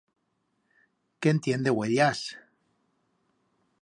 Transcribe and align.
Que 1.19 1.29
en 1.33 1.39
tien 1.43 1.61
de 1.67 1.75
uellas! 1.77 2.23